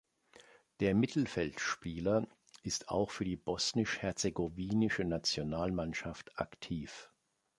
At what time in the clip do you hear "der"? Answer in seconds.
0.79-0.95